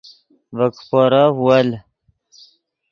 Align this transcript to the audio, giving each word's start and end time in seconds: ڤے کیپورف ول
ڤے 0.57 0.65
کیپورف 0.75 1.29
ول 1.45 1.67